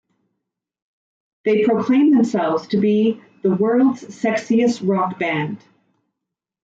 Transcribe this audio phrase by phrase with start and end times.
[1.45, 5.63] They proclaim themselves to be "The World's Sexiest Rock Band".